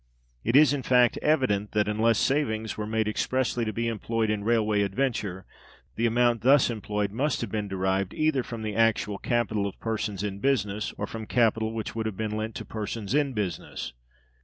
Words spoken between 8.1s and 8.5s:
either